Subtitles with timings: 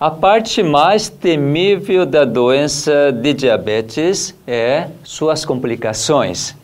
[0.00, 6.54] A parte mais temível da doença de diabetes é suas complicações.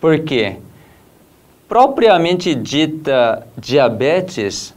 [0.00, 0.58] Por quê?
[1.68, 4.72] Propriamente dita diabetes,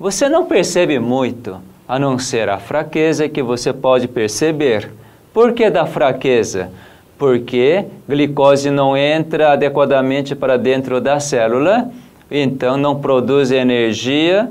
[0.00, 4.90] você não percebe muito, a não ser a fraqueza que você pode perceber.
[5.30, 6.70] Por que da fraqueza?
[7.18, 11.90] Porque glicose não entra adequadamente para dentro da célula,
[12.30, 14.50] então não produz energia,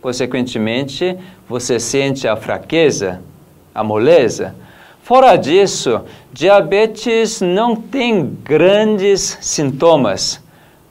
[0.00, 1.18] consequentemente,
[1.48, 3.20] você sente a fraqueza,
[3.74, 4.54] a moleza.
[5.02, 10.42] Fora disso, diabetes não tem grandes sintomas,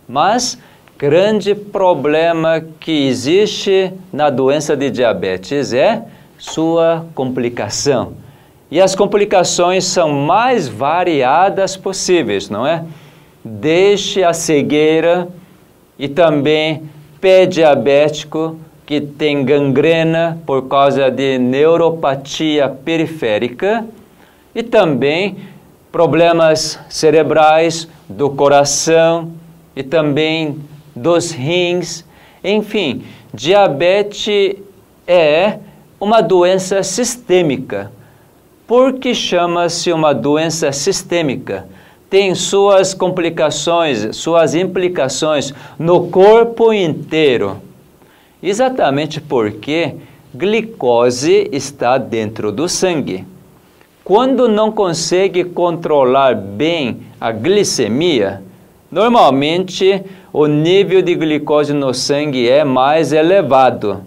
[0.09, 0.57] mas
[0.97, 6.03] grande problema que existe na doença de diabetes é
[6.39, 8.13] sua complicação.
[8.71, 12.83] E as complicações são mais variadas possíveis, não é?
[13.45, 15.27] Desde a cegueira
[15.97, 16.89] e também
[17.21, 23.85] pé diabético que tem gangrena por causa de neuropatia periférica
[24.55, 25.35] e também
[25.91, 29.33] problemas cerebrais do coração
[29.75, 30.57] e também
[30.95, 32.05] dos rins.
[32.41, 33.03] Enfim,
[33.33, 34.55] diabetes
[35.05, 35.59] é
[35.99, 37.91] uma doença sistêmica.
[38.65, 41.67] Por que chama-se uma doença sistêmica?
[42.09, 47.66] Tem suas complicações, suas implicações no corpo inteiro.
[48.41, 49.95] Exatamente porque
[50.33, 53.25] glicose está dentro do sangue.
[54.03, 58.43] Quando não consegue controlar bem a glicemia,
[58.91, 64.03] normalmente o nível de glicose no sangue é mais elevado.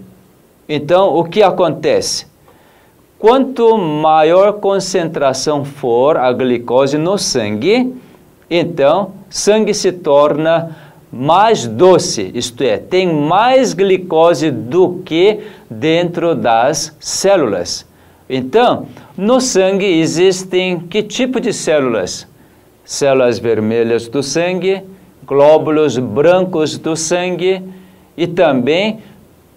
[0.68, 2.26] Então, o que acontece?
[3.18, 7.92] Quanto maior concentração for a glicose no sangue,
[8.48, 10.74] então sangue se torna
[11.12, 17.86] mais doce, isto é, tem mais glicose do que dentro das células.
[18.28, 22.28] Então, no sangue existem que tipo de células?
[22.84, 24.82] Células vermelhas do sangue,
[25.26, 27.62] glóbulos brancos do sangue
[28.16, 29.00] e também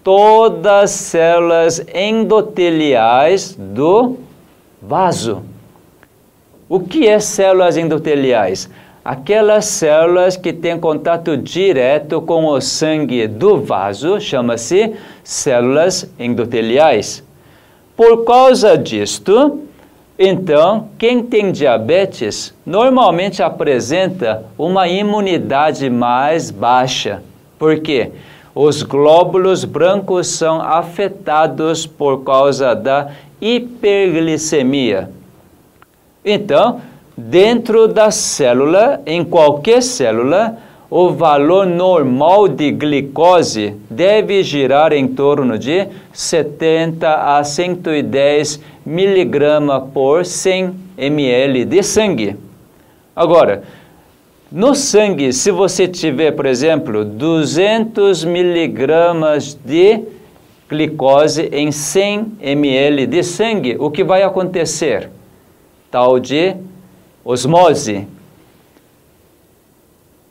[0.02, 4.18] todas as células endoteliais do
[4.82, 5.42] vaso.
[6.68, 8.68] O que é células endoteliais?
[9.04, 17.22] Aquelas células que têm contato direto com o sangue do vaso chama-se células endoteliais.
[17.94, 19.60] Por causa disto,
[20.18, 27.22] então, quem tem diabetes normalmente apresenta uma imunidade mais baixa.
[27.58, 28.10] Por quê?
[28.54, 35.10] Os glóbulos brancos são afetados por causa da hiperglicemia.
[36.24, 36.80] Então,
[37.16, 40.58] dentro da célula, em qualquer célula,
[40.90, 50.24] o valor normal de glicose deve girar em torno de 70 a 110 miligramas por
[50.24, 52.36] 100 ml de sangue.
[53.16, 53.64] Agora,
[54.52, 60.00] no sangue, se você tiver, por exemplo, 200 miligramas de
[60.68, 65.10] glicose em 100 ml de sangue, o que vai acontecer?
[65.90, 66.54] Tal de
[67.24, 68.06] osmose.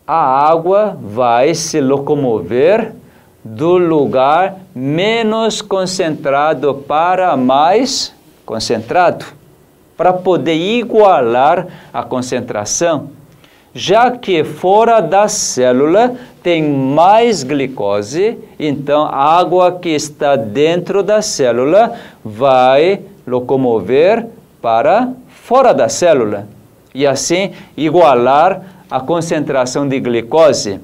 [0.05, 2.93] A água vai se locomover
[3.43, 8.13] do lugar menos concentrado para mais
[8.45, 9.25] concentrado,
[9.97, 13.09] para poder igualar a concentração,
[13.73, 21.21] já que fora da célula tem mais glicose, então a água que está dentro da
[21.21, 21.93] célula
[22.23, 24.27] vai locomover
[24.61, 26.47] para fora da célula
[26.93, 30.79] e assim igualar a concentração de glicose.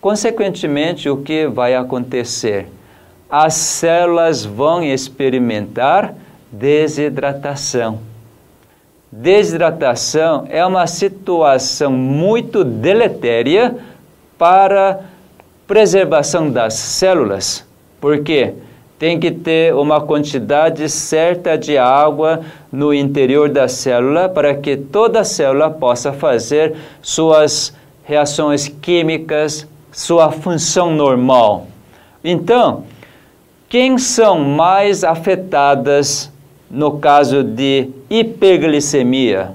[0.00, 2.68] Consequentemente, o que vai acontecer?
[3.28, 6.14] As células vão experimentar
[6.50, 7.98] desidratação.
[9.10, 13.76] Desidratação é uma situação muito deletéria
[14.38, 15.00] para
[15.66, 17.66] preservação das células.
[18.00, 18.54] Por quê?
[18.98, 22.40] Tem que ter uma quantidade certa de água
[22.72, 27.74] no interior da célula para que toda a célula possa fazer suas
[28.04, 31.66] reações químicas, sua função normal.
[32.24, 32.84] Então,
[33.68, 36.32] quem são mais afetadas
[36.70, 39.52] no caso de hiperglicemia?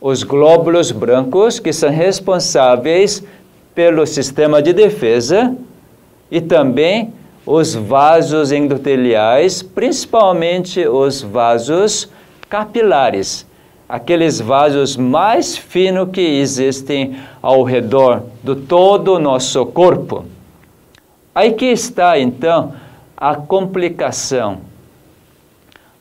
[0.00, 3.24] Os glóbulos brancos, que são responsáveis
[3.74, 5.56] pelo sistema de defesa,
[6.30, 7.12] e também
[7.46, 12.10] os vasos endoteliais, principalmente os vasos
[12.50, 13.46] capilares,
[13.88, 20.24] aqueles vasos mais finos que existem ao redor do todo o nosso corpo.
[21.32, 22.74] Aí que está então
[23.16, 24.58] a complicação.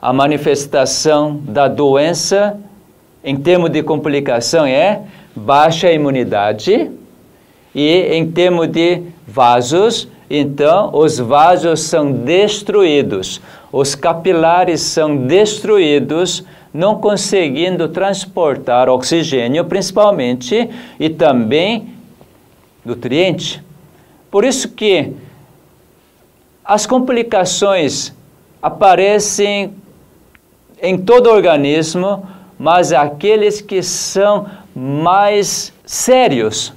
[0.01, 2.59] a manifestação da doença
[3.23, 5.01] em termos de complicação é
[5.35, 6.91] baixa imunidade
[7.73, 13.41] e em termos de vasos, então os vasos são destruídos,
[13.71, 16.43] os capilares são destruídos,
[16.73, 20.69] não conseguindo transportar oxigênio principalmente
[20.99, 21.93] e também
[22.83, 23.63] nutriente.
[24.29, 25.13] Por isso que
[26.63, 28.13] as complicações
[28.61, 29.73] aparecem
[30.81, 32.27] em todo o organismo,
[32.57, 36.73] mas aqueles que são mais sérios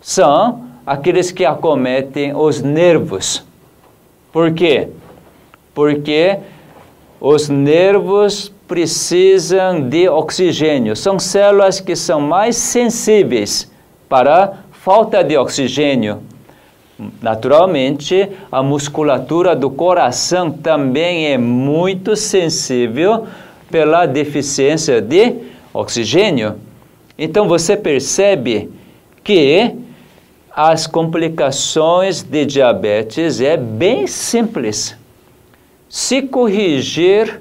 [0.00, 3.44] são aqueles que acometem os nervos.
[4.32, 4.88] Por quê?
[5.74, 6.38] Porque
[7.20, 10.96] os nervos precisam de oxigênio.
[10.96, 13.70] São células que são mais sensíveis
[14.08, 16.22] para falta de oxigênio.
[17.20, 23.26] Naturalmente, a musculatura do coração também é muito sensível
[23.70, 25.34] pela deficiência de
[25.74, 26.54] oxigênio.
[27.18, 28.70] Então você percebe
[29.22, 29.76] que
[30.54, 34.96] as complicações de diabetes é bem simples.
[35.88, 37.40] Se corrigir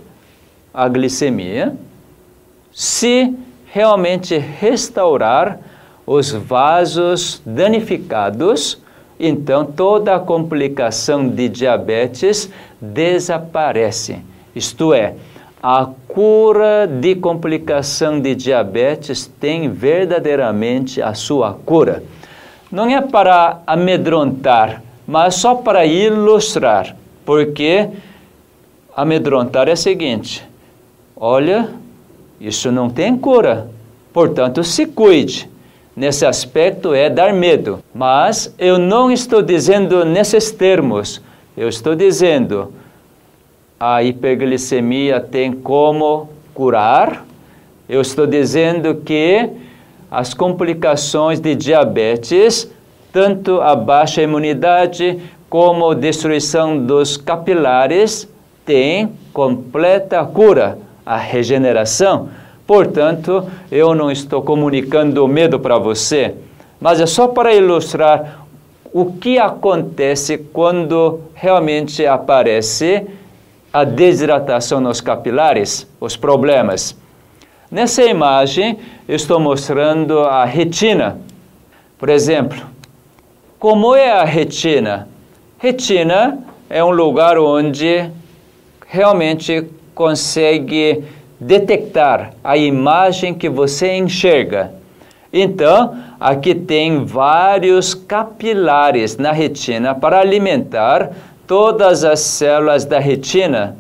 [0.74, 1.76] a glicemia,
[2.72, 3.34] se
[3.66, 5.60] realmente restaurar
[6.06, 8.82] os vasos danificados,
[9.20, 12.50] então toda a complicação de diabetes
[12.80, 14.20] desaparece.
[14.56, 15.16] Isto é,
[15.62, 22.04] a cura de complicação de diabetes tem verdadeiramente a sua cura.
[22.72, 27.90] Não é para amedrontar, mas só para ilustrar, porque
[28.96, 30.44] amedrontar é o seguinte:
[31.16, 31.70] olha,
[32.40, 33.70] isso não tem cura,
[34.14, 35.50] portanto, se cuide.
[35.96, 41.20] Nesse aspecto é dar medo, mas eu não estou dizendo nesses termos,
[41.56, 42.72] eu estou dizendo
[43.80, 47.26] a hiperglicemia tem como curar.
[47.88, 49.50] Eu estou dizendo que
[50.10, 52.72] as complicações de diabetes,
[53.12, 55.20] tanto a baixa imunidade
[55.50, 58.28] como a destruição dos capilares,
[58.66, 62.30] têm completa cura, a regeneração.
[62.66, 66.36] Portanto, eu não estou comunicando medo para você,
[66.82, 68.46] mas é só para ilustrar
[68.94, 73.06] o que acontece quando realmente aparece
[73.72, 76.98] a desidratação nos capilares, os problemas.
[77.70, 78.80] Nessa imagem,
[79.10, 81.20] estou mostrando a retina.
[81.98, 82.66] Por exemplo,
[83.60, 85.10] como é a retina?
[85.58, 88.10] Retina é um lugar onde
[88.88, 91.04] realmente consegue
[91.38, 94.72] detectar a imagem que você enxerga.
[95.34, 101.12] Então, aqui tem vários capilares na retina para alimentar
[101.46, 103.76] todas as células da retina,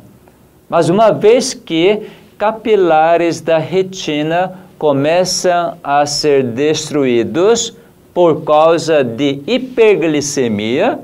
[0.69, 2.06] mas uma vez que
[2.38, 7.75] capilares da retina começam a ser destruídos
[8.13, 11.00] por causa de hiperglicemia,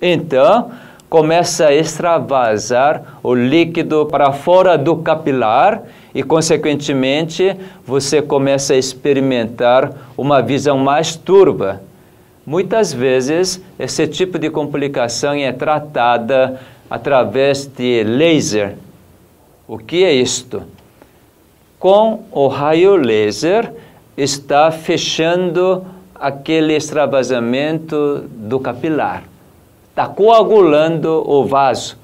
[0.00, 0.70] então
[1.08, 5.82] começa a extravasar o líquido para fora do capilar
[6.12, 7.56] e, consequentemente,
[7.86, 11.80] você começa a experimentar uma visão mais turva.
[12.44, 16.60] Muitas vezes, esse tipo de complicação é tratada
[16.90, 18.74] através de laser.
[19.66, 20.62] O que é isto?
[21.78, 23.72] Com o raio laser,
[24.16, 29.24] está fechando aquele extravasamento do capilar.
[29.90, 31.96] Está coagulando o vaso.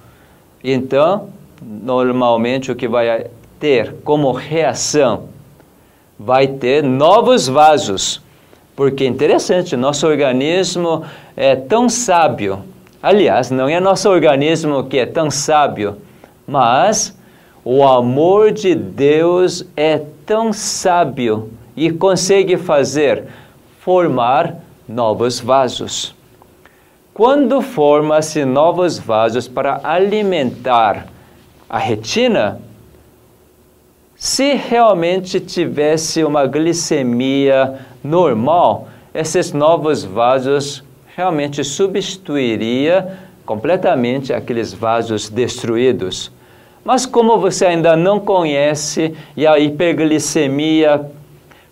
[0.62, 1.28] Então,
[1.62, 3.26] normalmente, o que vai
[3.58, 5.28] ter como reação?
[6.18, 8.22] Vai ter novos vasos
[8.80, 11.04] porque é interessante, nosso organismo
[11.36, 12.64] é tão sábio.
[13.02, 15.98] Aliás, não é nosso organismo que é tão sábio,
[16.46, 17.14] mas
[17.64, 23.24] o amor de Deus é tão sábio e consegue fazer
[23.80, 24.56] formar
[24.88, 26.14] novos vasos.
[27.12, 31.06] Quando forma-se novos vasos para alimentar
[31.68, 32.60] a retina,
[34.16, 40.82] se realmente tivesse uma glicemia normal, esses novos vasos
[41.16, 46.30] realmente substituiria completamente aqueles vasos destruídos.
[46.84, 51.10] Mas como você ainda não conhece e a hiperglicemia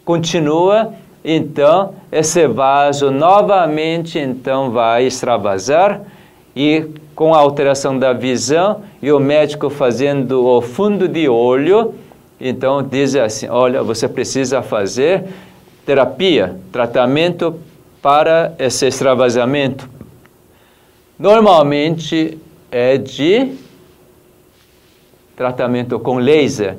[0.04, 0.92] continua,
[1.24, 6.02] então esse vaso novamente então vai extravasar
[6.54, 11.94] e com a alteração da visão e o médico fazendo o fundo de olho,
[12.40, 15.24] então diz assim, olha, você precisa fazer
[15.84, 17.56] terapia, tratamento
[18.00, 19.88] para esse extravasamento.
[21.18, 22.38] Normalmente
[22.70, 23.52] é de
[25.38, 26.76] tratamento com laser.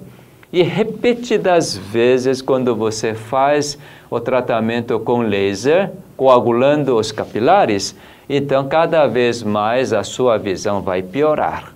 [0.51, 3.77] E repetidas vezes, quando você faz
[4.09, 7.95] o tratamento com laser, coagulando os capilares,
[8.29, 11.73] então cada vez mais a sua visão vai piorar.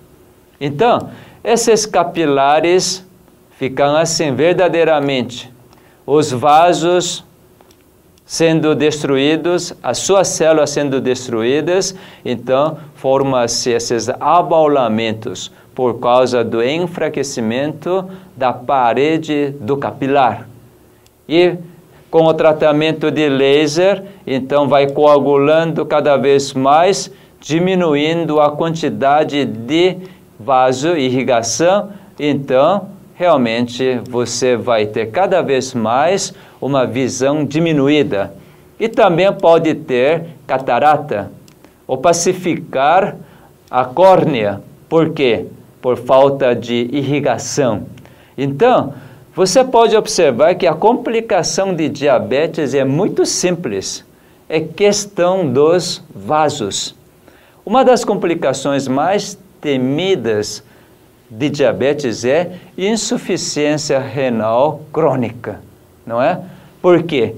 [0.60, 1.08] Então,
[1.42, 3.02] esses capilares
[3.52, 5.50] ficam assim verdadeiramente.
[6.06, 7.24] Os vasos
[8.26, 18.08] sendo destruídos, as suas células sendo destruídas, então formam-se esses abaulamentos por causa do enfraquecimento
[18.36, 20.48] da parede do capilar.
[21.28, 21.56] E
[22.10, 29.96] com o tratamento de laser, então vai coagulando cada vez mais, diminuindo a quantidade de
[30.38, 38.32] vaso irrigação, então realmente você vai ter cada vez mais uma visão diminuída.
[38.78, 41.30] E também pode ter catarata,
[41.86, 43.16] ou pacificar
[43.70, 44.60] a córnea.
[44.88, 45.46] Por quê?
[45.84, 47.82] Por falta de irrigação.
[48.38, 48.94] Então,
[49.34, 54.02] você pode observar que a complicação de diabetes é muito simples.
[54.48, 56.94] É questão dos vasos.
[57.66, 60.64] Uma das complicações mais temidas
[61.28, 65.60] de diabetes é insuficiência renal crônica,
[66.06, 66.40] não é?
[66.80, 67.34] Porque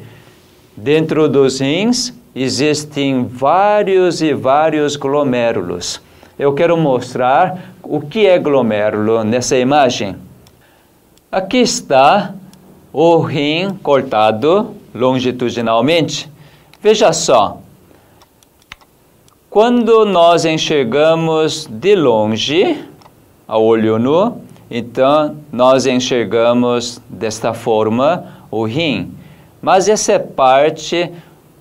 [0.77, 6.06] dentro dos rins existem vários e vários glomérulos.
[6.39, 10.17] Eu quero mostrar o que é glomérulo nessa imagem.
[11.33, 12.35] Aqui está
[12.93, 16.31] o rim cortado longitudinalmente.
[16.83, 17.59] Veja só.
[19.49, 22.85] Quando nós enxergamos de longe,
[23.49, 29.15] a olho nu, então nós enxergamos desta forma o rim.
[29.63, 31.11] Mas essa parte,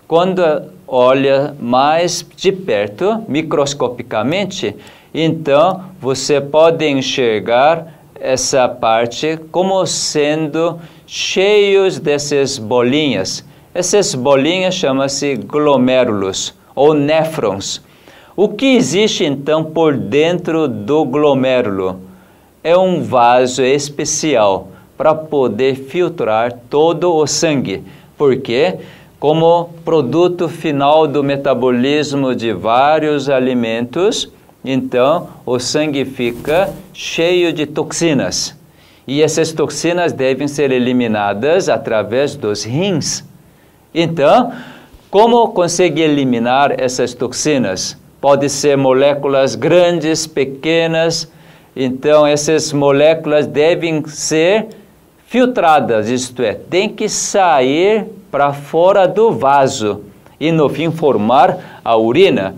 [0.06, 4.76] quando olha mais de perto, microscopicamente,
[5.14, 13.46] então você pode enxergar essa parte como sendo cheios dessas bolinhas.
[13.74, 17.82] Essas bolinhas chamam-se glomérulos ou néfrons.
[18.36, 22.02] O que existe então por dentro do glomérulo?
[22.64, 27.84] É um vaso especial para poder filtrar todo o sangue,
[28.18, 28.76] porque
[29.20, 34.32] como produto final do metabolismo de vários alimentos,
[34.64, 38.56] então o sangue fica cheio de toxinas.
[39.08, 43.24] E essas toxinas devem ser eliminadas através dos rins.
[43.94, 44.52] Então,
[45.12, 47.98] como conseguir eliminar essas toxinas?
[48.20, 51.32] Pode ser moléculas grandes, pequenas.
[51.76, 54.68] Então, essas moléculas devem ser
[55.28, 58.06] filtradas, isto é, tem que sair
[58.36, 60.02] para fora do vaso
[60.38, 62.54] e no fim formar a urina.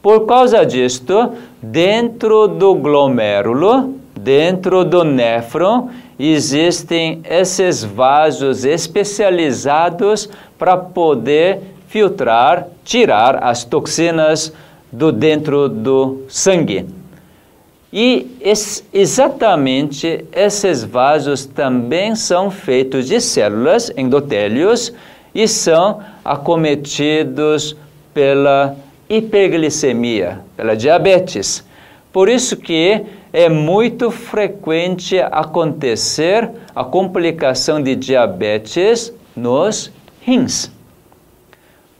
[0.00, 10.26] Por causa disto, dentro do glomérulo, dentro do néfron, existem esses vasos especializados
[10.58, 14.50] para poder filtrar, tirar as toxinas
[14.90, 16.86] do dentro do sangue.
[17.92, 18.38] E
[18.90, 24.94] exatamente esses vasos também são feitos de células endotélios
[25.34, 27.76] e são acometidos
[28.12, 28.76] pela
[29.08, 31.64] hiperglicemia, pela diabetes.
[32.12, 40.70] Por isso que é muito frequente acontecer a complicação de diabetes nos rins.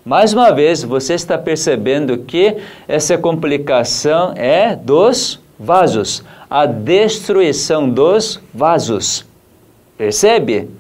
[0.05, 2.57] Mais uma vez, você está percebendo que
[2.89, 9.27] essa complicação é dos vasos, a destruição dos vasos.
[9.99, 10.71] Percebe?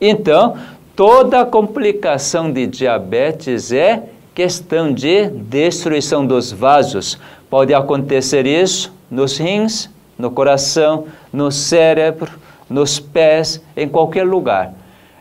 [0.00, 0.56] Então,
[0.96, 4.02] toda complicação de diabetes é
[4.34, 7.18] questão de destruição dos vasos.
[7.48, 12.30] Pode acontecer isso nos rins, no coração, no cérebro,
[12.68, 14.74] nos pés, em qualquer lugar.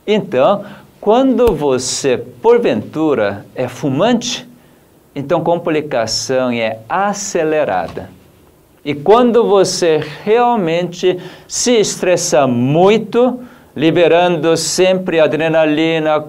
[0.05, 0.65] Então,
[0.99, 4.47] quando você, porventura, é fumante,
[5.15, 8.09] então complicação é acelerada.
[8.85, 13.39] E quando você realmente se estressa muito,
[13.75, 16.19] liberando sempre adrenalina,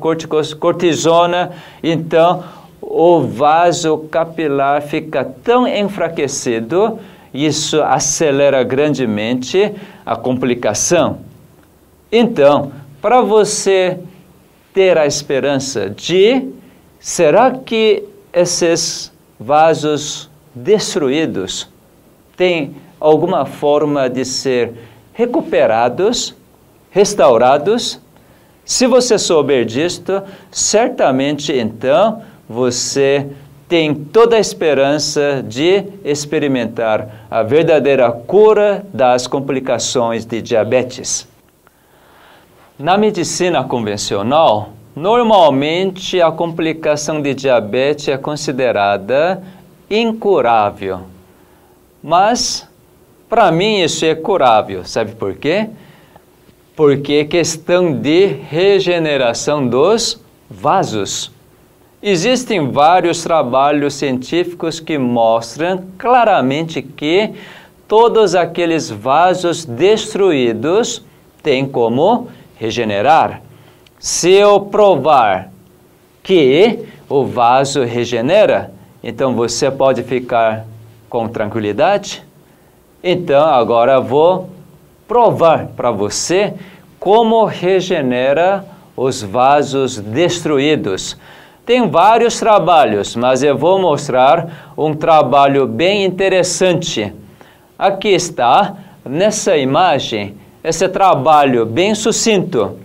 [0.58, 1.50] cortisona,
[1.82, 2.44] então
[2.80, 6.98] o vaso capilar fica tão enfraquecido,
[7.32, 9.72] isso acelera grandemente
[10.06, 11.18] a complicação.
[12.10, 12.72] Então,
[13.02, 13.98] para você
[14.72, 16.48] ter a esperança de
[17.00, 21.68] será que esses vasos destruídos
[22.36, 24.72] têm alguma forma de ser
[25.12, 26.34] recuperados,
[26.94, 28.00] restaurados.
[28.64, 33.26] Se você souber disto, certamente então você
[33.68, 41.26] tem toda a esperança de experimentar a verdadeira cura das complicações de diabetes.
[42.78, 49.42] Na medicina convencional, normalmente a complicação de diabetes é considerada
[49.90, 51.00] incurável.
[52.00, 52.68] Mas,
[53.28, 54.84] para mim, isso é curável.
[54.84, 55.68] Sabe por quê?
[56.76, 61.30] Porque é questão de regeneração dos vasos.
[62.02, 67.32] Existem vários trabalhos científicos que mostram claramente que
[67.88, 71.04] todos aqueles vasos destruídos
[71.42, 73.40] têm como regenerar.
[73.98, 75.50] Se eu provar
[76.22, 80.66] que o vaso regenera, então você pode ficar
[81.08, 82.22] com tranquilidade.
[83.02, 84.50] Então agora vou
[85.14, 86.54] provar para você
[86.98, 88.64] como regenera
[88.96, 91.16] os vasos destruídos.
[91.64, 97.12] Tem vários trabalhos, mas eu vou mostrar um trabalho bem interessante.
[97.78, 102.76] Aqui está, nessa imagem, esse trabalho bem sucinto.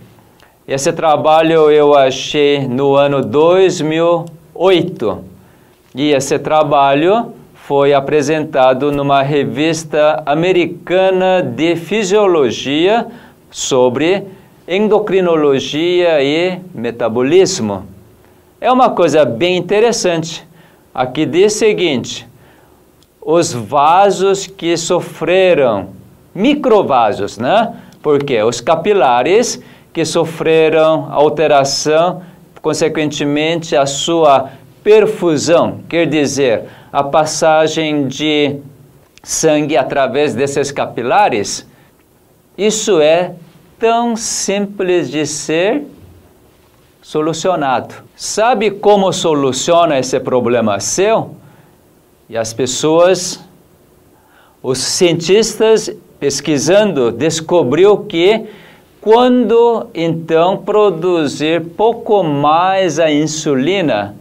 [0.68, 5.24] Esse trabalho eu achei no ano 2008.
[5.96, 7.39] E esse trabalho
[7.70, 13.06] foi apresentado numa revista americana de fisiologia
[13.48, 14.24] sobre
[14.66, 17.86] endocrinologia e metabolismo.
[18.60, 20.44] É uma coisa bem interessante.
[20.92, 22.26] Aqui diz o seguinte:
[23.22, 25.90] os vasos que sofreram,
[26.34, 27.72] microvasos, né?
[28.02, 29.62] Porque os capilares
[29.92, 32.20] que sofreram alteração,
[32.60, 34.50] consequentemente a sua
[34.82, 38.56] perfusão, quer dizer, a passagem de
[39.22, 41.66] sangue através desses capilares,
[42.56, 43.34] isso é
[43.78, 45.82] tão simples de ser
[47.02, 47.94] solucionado.
[48.16, 51.34] Sabe como soluciona esse problema seu?
[52.28, 53.40] E as pessoas,
[54.62, 58.46] os cientistas pesquisando, descobriu que
[59.00, 64.14] quando então produzir pouco mais a insulina,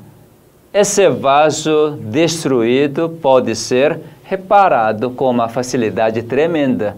[0.73, 6.95] esse vaso destruído pode ser reparado com uma facilidade tremenda.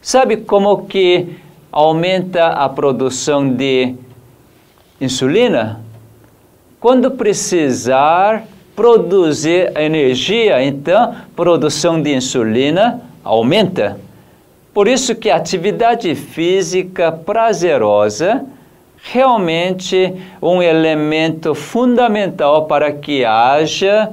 [0.00, 1.36] Sabe como que
[1.70, 3.94] aumenta a produção de
[5.00, 5.80] insulina,
[6.80, 13.98] quando precisar produzir energia, então produção de insulina aumenta.
[14.72, 18.44] Por isso que a atividade física prazerosa
[19.12, 24.10] realmente um elemento fundamental para que haja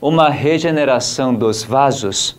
[0.00, 2.36] uma regeneração dos vasos.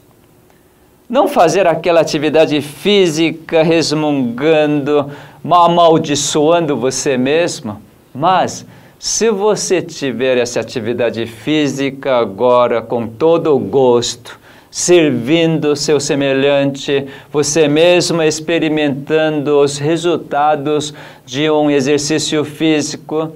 [1.09, 5.09] Não fazer aquela atividade física resmungando,
[5.49, 7.81] amaldiçoando você mesmo,
[8.13, 8.65] mas
[8.99, 14.37] se você tiver essa atividade física agora com todo o gosto,
[14.73, 20.91] servindo seu semelhante, você mesmo experimentando os resultados
[21.23, 23.33] de um exercício físico.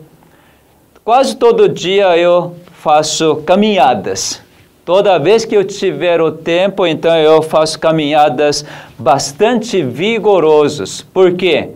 [1.05, 4.41] Quase todo dia eu faço caminhadas.
[4.83, 8.65] Toda vez que eu tiver o tempo, então eu faço caminhadas
[8.97, 11.03] bastante vigorosas.
[11.03, 11.69] Por quê?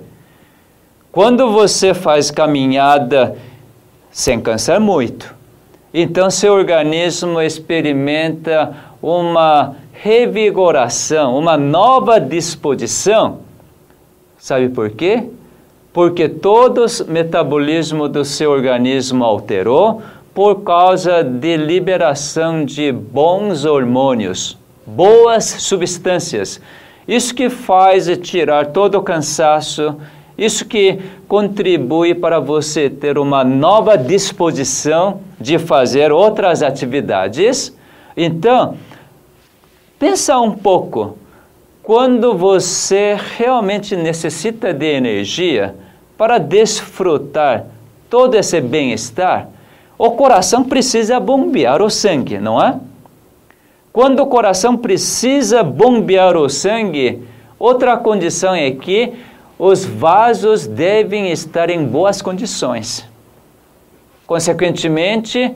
[1.12, 3.38] Quando você faz caminhada
[4.10, 5.36] sem cansar muito,
[5.93, 13.39] então seu organismo experimenta uma revigoração, uma nova disposição.
[14.37, 15.23] Sabe por quê?
[15.93, 20.01] Porque todo o metabolismo do seu organismo alterou,
[20.33, 26.61] por causa de liberação de bons hormônios, boas substâncias.
[27.07, 29.97] Isso que faz tirar todo o cansaço,
[30.37, 37.75] isso que contribui para você ter uma nova disposição de fazer outras atividades.
[38.15, 38.75] Então,
[40.01, 41.15] pensa um pouco.
[41.83, 45.75] Quando você realmente necessita de energia
[46.17, 47.67] para desfrutar
[48.09, 49.47] todo esse bem-estar,
[49.99, 52.79] o coração precisa bombear o sangue, não é?
[53.93, 57.21] Quando o coração precisa bombear o sangue,
[57.59, 59.13] outra condição é que
[59.59, 63.07] os vasos devem estar em boas condições.
[64.25, 65.53] Consequentemente,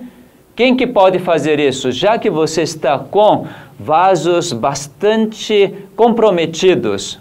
[0.56, 1.92] quem que pode fazer isso?
[1.92, 3.46] Já que você está com
[3.78, 7.20] vasos bastante comprometidos,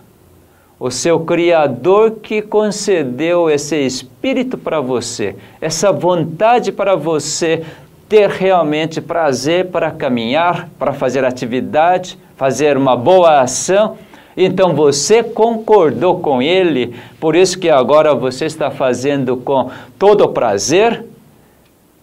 [0.78, 7.64] o seu Criador que concedeu esse espírito para você, essa vontade para você
[8.08, 13.96] ter realmente prazer para caminhar, para fazer atividade, fazer uma boa ação.
[14.36, 21.04] Então você concordou com ele, por isso que agora você está fazendo com todo prazer.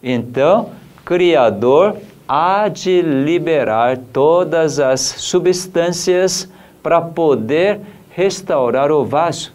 [0.03, 0.69] Então,
[1.03, 6.49] Criador há de liberar todas as substâncias
[6.81, 9.51] para poder restaurar o vaso.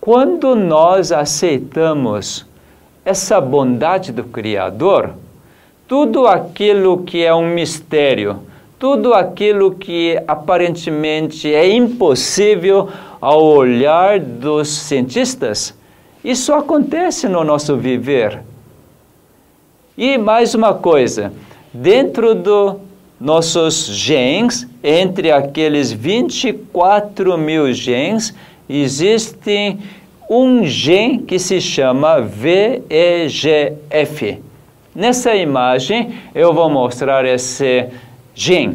[0.00, 2.46] Quando nós aceitamos
[3.04, 5.14] essa bondade do Criador,
[5.88, 8.40] tudo aquilo que é um mistério,
[8.78, 12.88] tudo aquilo que aparentemente é impossível
[13.20, 15.74] ao olhar dos cientistas,
[16.22, 18.42] isso acontece no nosso viver.
[19.96, 21.32] E mais uma coisa,
[21.72, 22.74] dentro dos
[23.20, 28.34] nossos genes, entre aqueles 24 mil genes,
[28.68, 29.78] existe
[30.28, 32.82] um gene que se chama VEGF.
[34.92, 37.86] Nessa imagem eu vou mostrar esse
[38.34, 38.74] gene.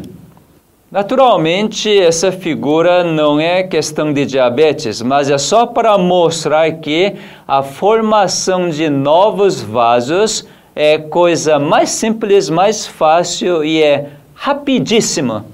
[0.90, 7.12] Naturalmente, essa figura não é questão de diabetes, mas é só para mostrar que
[7.46, 10.48] a formação de novos vasos
[10.82, 15.44] é coisa mais simples, mais fácil e é rapidíssima.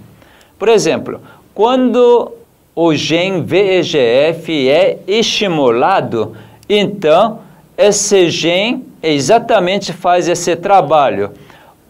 [0.56, 1.20] Por exemplo,
[1.52, 2.30] quando
[2.72, 6.36] o gene VEGF é estimulado,
[6.68, 7.40] então
[7.76, 11.32] esse gene exatamente faz esse trabalho.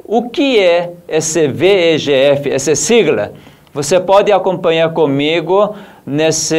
[0.02, 3.34] O que é esse VEGF, essa sigla?
[3.74, 6.56] Você pode acompanhar comigo nessa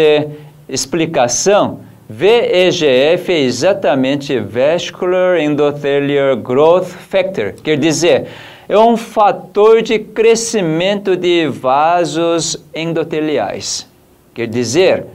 [0.70, 1.80] explicação.
[2.10, 8.28] VEGF é exatamente Vascular Endothelial Growth Factor, quer dizer,
[8.70, 13.86] é um fator de crescimento de vasos endoteliais.
[14.34, 15.06] Quer dizer,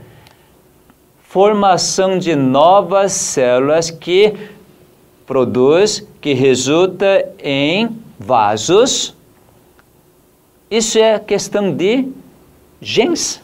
[1.23, 4.33] formação de novas células que
[5.25, 9.15] produz, que resulta em vasos.
[10.69, 12.07] Isso é questão de
[12.79, 13.41] genes.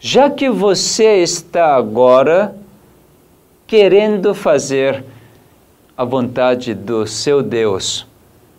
[0.00, 2.54] Já que você está agora
[3.66, 5.04] querendo fazer
[5.96, 8.06] a vontade do seu Deus,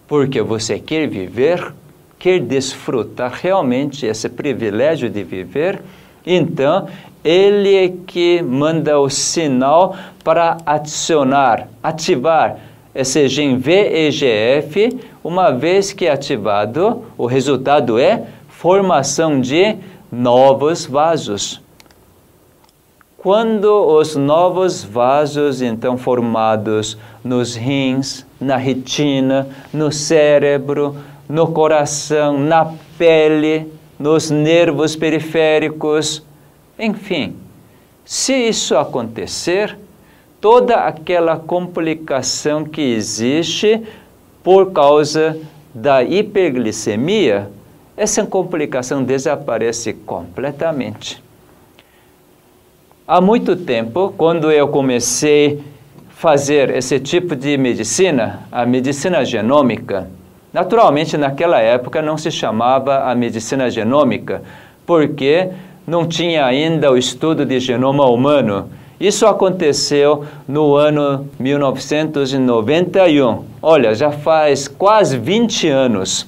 [0.05, 1.73] porque você quer viver,
[2.17, 5.81] quer desfrutar realmente esse privilégio de viver,
[6.25, 6.87] então,
[7.23, 12.57] ele é que manda o sinal para adicionar, ativar
[12.93, 14.99] esse gene VEGF.
[15.23, 19.77] Uma vez que ativado, o resultado é formação de
[20.11, 21.61] novos vasos.
[23.17, 30.95] Quando os novos vasos, então formados nos rins, na retina, no cérebro,
[31.27, 36.23] no coração, na pele, nos nervos periféricos,
[36.79, 37.35] enfim.
[38.05, 39.77] Se isso acontecer,
[40.39, 43.83] toda aquela complicação que existe
[44.41, 45.37] por causa
[45.75, 47.51] da hiperglicemia,
[47.99, 51.23] essa complicação desaparece completamente.
[53.07, 55.61] Há muito tempo, quando eu comecei
[56.09, 60.07] a fazer esse tipo de medicina, a medicina genômica,
[60.51, 64.41] Naturalmente, naquela época não se chamava a medicina genômica,
[64.83, 65.49] porque
[65.85, 68.67] não tinha ainda o estudo de genoma humano.
[68.99, 73.43] Isso aconteceu no ano 1991.
[73.61, 76.27] Olha, já faz quase 20 anos.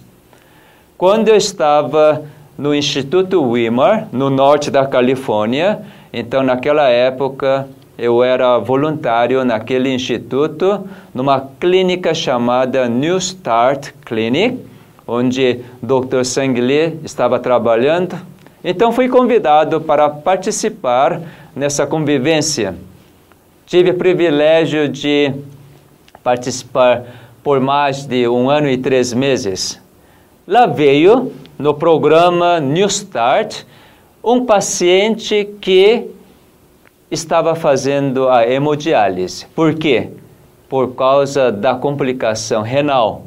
[1.01, 5.79] Quando eu estava no Instituto Weimar, no norte da Califórnia,
[6.13, 14.59] então naquela época eu era voluntário naquele instituto, numa clínica chamada New Start Clinic,
[15.07, 16.23] onde Dr.
[16.23, 18.15] Sangli estava trabalhando.
[18.63, 21.19] Então fui convidado para participar
[21.55, 22.75] nessa convivência.
[23.65, 25.33] Tive o privilégio de
[26.23, 27.05] participar
[27.41, 29.80] por mais de um ano e três meses.
[30.47, 33.63] Lá veio, no programa New Start,
[34.23, 36.09] um paciente que
[37.11, 39.45] estava fazendo a hemodiálise.
[39.55, 40.09] Por quê?
[40.67, 43.21] Por causa da complicação renal.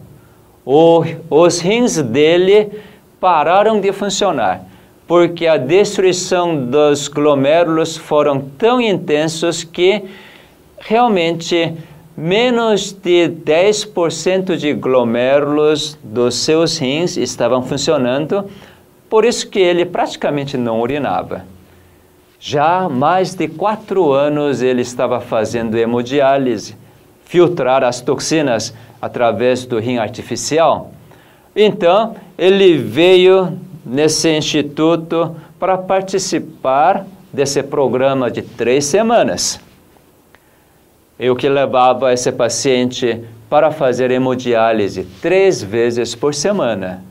[0.67, 2.73] O, os rins dele
[3.21, 4.65] pararam de funcionar,
[5.07, 10.03] porque a destruição dos glomérulos foram tão intensos que
[10.81, 11.73] realmente
[12.17, 18.49] menos de 10% de glomérulos dos seus rins estavam funcionando,
[19.11, 21.45] por isso que ele praticamente não urinava.
[22.39, 26.77] Já mais de quatro anos ele estava fazendo hemodiálise,
[27.25, 30.93] filtrar as toxinas através do rim artificial.
[31.57, 39.61] Então, ele veio nesse instituto para participar desse programa de três semanas.
[41.19, 47.05] Eu que levava esse paciente para fazer hemodiálise três vezes por semana.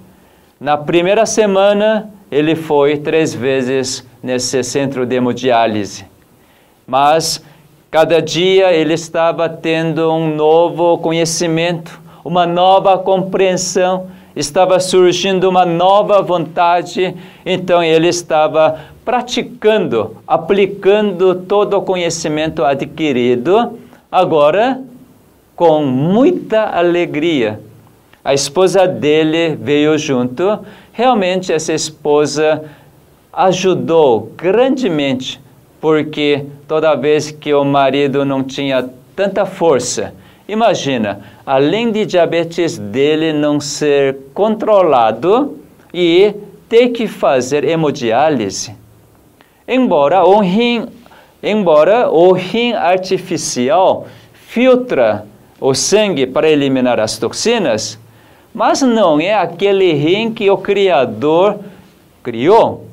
[0.59, 6.05] Na primeira semana, ele foi três vezes nesse centro de hemodiálise.
[6.85, 7.41] Mas
[7.89, 16.21] cada dia ele estava tendo um novo conhecimento, uma nova compreensão, estava surgindo uma nova
[16.21, 23.79] vontade, então ele estava praticando, aplicando todo o conhecimento adquirido,
[24.13, 24.80] agora
[25.56, 27.60] com muita alegria.
[28.23, 30.60] A esposa dele veio junto,
[30.91, 32.63] realmente essa esposa
[33.34, 35.41] ajudou grandemente,
[35.82, 40.13] porque toda vez que o marido não tinha tanta força,
[40.47, 45.58] imagina, além de diabetes dele não ser controlado
[45.91, 46.36] e
[46.69, 48.76] ter que fazer hemodiálise.
[49.67, 50.86] Embora o rim,
[51.43, 55.25] embora o rim artificial filtra
[55.60, 57.99] o sangue para eliminar as toxinas,
[58.53, 61.60] mas não é aquele rim que o Criador
[62.23, 62.86] criou.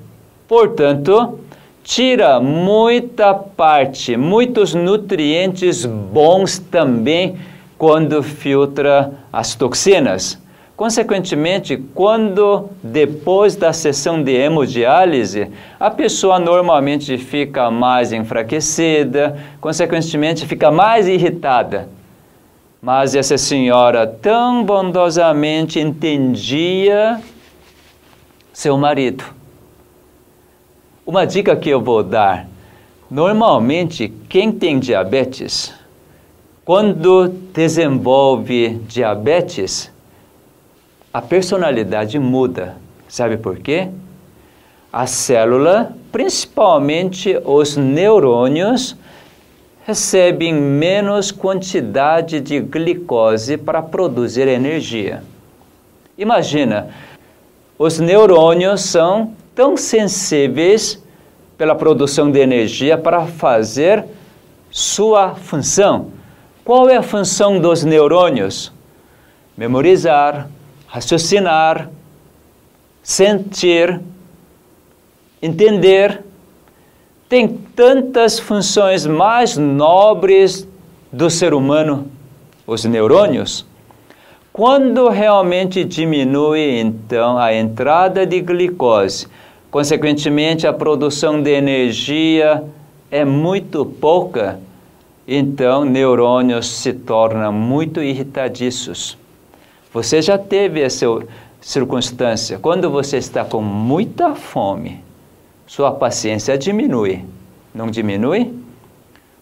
[0.48, 1.38] Portanto,
[1.84, 7.36] tira muita parte, muitos nutrientes bons também
[7.78, 10.38] quando filtra as toxinas.
[10.80, 20.70] Consequentemente, quando depois da sessão de hemodiálise, a pessoa normalmente fica mais enfraquecida, consequentemente fica
[20.70, 21.86] mais irritada.
[22.80, 27.20] Mas essa senhora tão bondosamente entendia
[28.50, 29.22] seu marido
[31.04, 32.48] uma dica que eu vou dar:
[33.10, 35.74] normalmente, quem tem diabetes,
[36.64, 39.92] quando desenvolve diabetes,
[41.12, 42.76] a personalidade muda.
[43.08, 43.88] Sabe por quê?
[44.92, 48.96] A célula, principalmente os neurônios,
[49.84, 55.22] recebem menos quantidade de glicose para produzir energia.
[56.16, 56.90] Imagina,
[57.78, 61.02] os neurônios são tão sensíveis
[61.56, 64.04] pela produção de energia para fazer
[64.70, 66.08] sua função.
[66.64, 68.72] Qual é a função dos neurônios?
[69.56, 70.48] Memorizar,
[70.90, 71.88] raciocinar,
[73.02, 74.00] sentir,
[75.40, 76.22] entender.
[77.28, 80.66] Tem tantas funções mais nobres
[81.12, 82.08] do ser humano,
[82.66, 83.64] os neurônios.
[84.52, 89.28] Quando realmente diminui então a entrada de glicose,
[89.70, 92.64] consequentemente a produção de energia
[93.12, 94.58] é muito pouca,
[95.26, 99.16] então neurônios se tornam muito irritadiços.
[99.92, 101.06] Você já teve essa
[101.60, 102.58] circunstância?
[102.58, 105.02] Quando você está com muita fome,
[105.66, 107.24] sua paciência diminui.
[107.74, 108.54] Não diminui?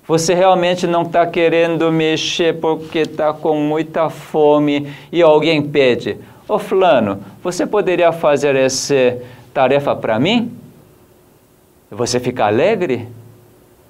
[0.07, 6.17] Você realmente não está querendo mexer porque está com muita fome e alguém pede:
[6.49, 9.19] Ô oh, Fulano, você poderia fazer essa
[9.53, 10.51] tarefa para mim?
[11.91, 13.07] Você fica alegre?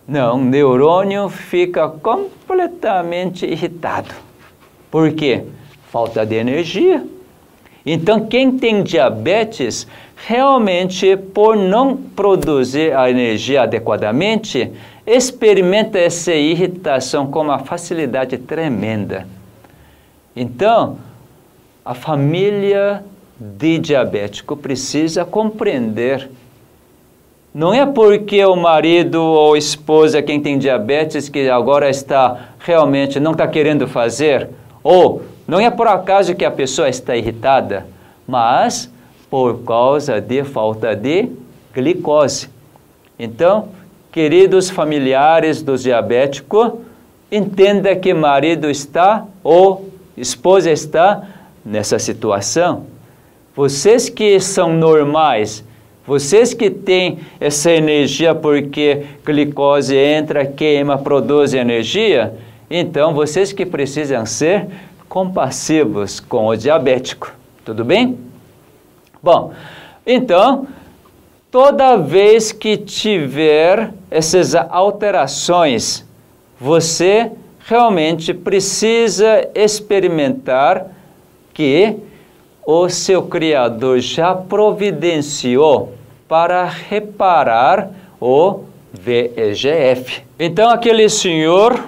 [0.09, 4.13] Não, o neurônio fica completamente irritado.
[4.91, 5.45] Por quê?
[5.91, 7.05] Falta de energia.
[7.85, 9.87] Então, quem tem diabetes,
[10.27, 14.71] realmente, por não produzir a energia adequadamente,
[15.07, 19.27] experimenta essa irritação com uma facilidade tremenda.
[20.37, 20.99] Então,
[21.83, 23.03] a família
[23.41, 26.29] de diabético precisa compreender.
[27.55, 33.33] Não é porque o marido ou esposa, quem tem diabetes, que agora está realmente não
[33.33, 34.51] está querendo fazer,
[34.83, 37.87] ou não é por acaso que a pessoa está irritada,
[38.27, 38.93] mas
[39.31, 41.31] por causa de falta de
[41.73, 42.51] glicose.
[43.19, 43.71] Então,
[44.13, 46.83] queridos familiares do diabético,
[47.33, 51.27] entenda que marido está ou esposa está
[51.65, 52.85] nessa situação.
[53.57, 55.65] Vocês que são normais,
[56.07, 62.35] vocês que têm essa energia porque glicose entra, queima, produz energia,
[62.71, 64.67] então vocês que precisam ser
[65.09, 67.33] compassivos com o diabético.
[67.65, 68.19] Tudo bem?
[69.23, 69.53] Bom,
[70.07, 70.67] então,
[71.51, 76.05] toda vez que tiver essas alterações,
[76.59, 77.33] você
[77.67, 80.87] realmente precisa experimentar
[81.53, 81.97] que
[82.65, 85.95] o seu Criador já providenciou
[86.29, 87.91] para reparar
[88.21, 90.23] o VEGF.
[90.39, 91.83] Então, aquele senhor,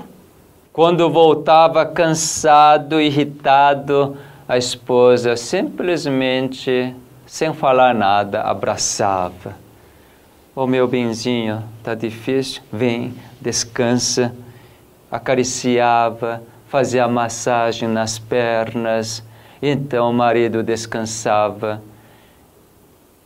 [0.72, 4.16] quando voltava cansado, irritado,
[4.48, 6.94] a esposa simplesmente
[7.26, 9.54] sem falar nada, abraçava.
[10.54, 12.60] Ô meu benzinho, tá difícil?
[12.72, 14.34] Vem, descansa.
[15.10, 19.24] Acariciava, fazia massagem nas pernas.
[19.62, 21.80] Então o marido descansava.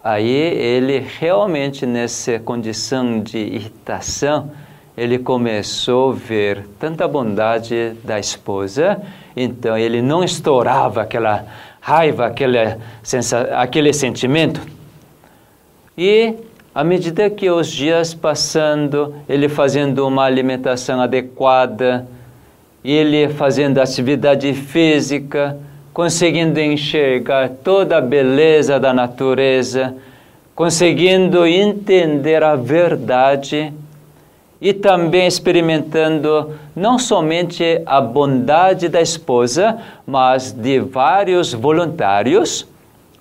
[0.02, 4.50] Aí ele realmente nessa condição de irritação,
[4.96, 9.00] ele começou a ver tanta bondade da esposa,
[9.36, 11.44] então ele não estourava aquela
[11.80, 12.58] raiva, aquele,
[13.52, 14.60] aquele sentimento.
[15.98, 16.34] E
[16.74, 22.06] à medida que os dias passando, ele fazendo uma alimentação adequada,
[22.84, 25.56] ele fazendo atividade física,
[25.92, 29.94] conseguindo enxergar toda a beleza da natureza,
[30.54, 33.72] conseguindo entender a verdade
[34.60, 42.66] e também experimentando não somente a bondade da esposa, mas de vários voluntários.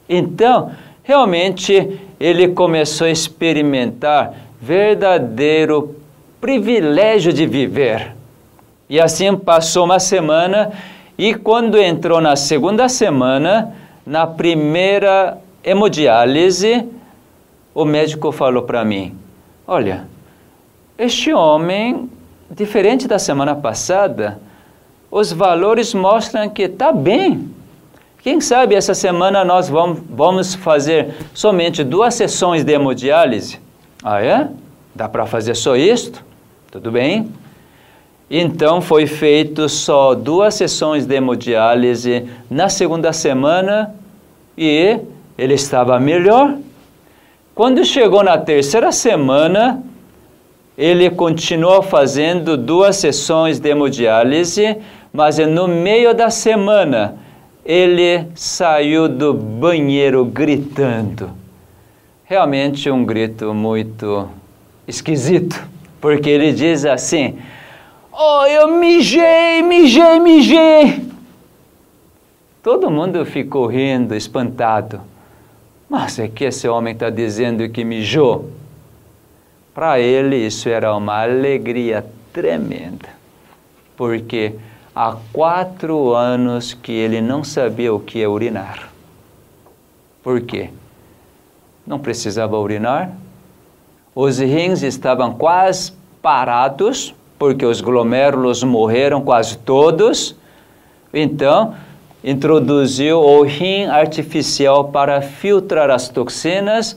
[0.08, 0.72] Então,
[1.04, 5.96] realmente, ele começou a experimentar verdadeiro
[6.39, 8.13] privilégio de viver.
[8.89, 10.72] E assim passou uma semana,
[11.17, 16.86] e quando entrou na segunda semana, na primeira hemodiálise,
[17.74, 19.15] o médico falou para mim:
[19.65, 20.06] Olha,
[20.97, 22.10] este homem,
[22.51, 24.39] diferente da semana passada,
[25.10, 27.49] os valores mostram que está bem.
[28.21, 33.60] Quem sabe essa semana nós vamos, fazer somente duas sessões de hemodiálise?
[34.03, 34.47] Ah, é?
[34.95, 36.23] Dá para fazer só isto?
[36.71, 37.29] Tudo bem.
[38.29, 43.93] Então foi feito só duas sessões de hemodiálise na segunda semana
[44.58, 44.99] e
[45.38, 46.56] ele estava melhor.
[47.53, 49.84] Quando chegou na terceira semana,
[50.77, 54.77] ele continuou fazendo duas sessões de hemodiálise,
[55.12, 57.15] mas no meio da semana
[57.63, 61.29] ele saiu do banheiro gritando.
[62.25, 64.27] Realmente um grito muito
[64.88, 65.63] esquisito,
[66.01, 67.38] porque ele diz assim:
[68.12, 71.13] Oh, eu mijei, mijei, mijei.
[72.63, 75.01] Todo mundo ficou rindo, espantado.
[75.89, 78.49] Mas é que esse homem está dizendo que mijou?
[79.73, 83.09] Para ele, isso era uma alegria tremenda,
[83.97, 84.55] porque
[84.95, 88.89] há quatro anos que ele não sabia o que é urinar.
[90.21, 90.69] Por quê?
[91.86, 93.12] Não precisava urinar,
[94.15, 100.36] os rins estavam quase parados, porque os glomérulos morreram quase todos.
[101.12, 101.73] Então,
[102.23, 106.95] introduziu o rim artificial para filtrar as toxinas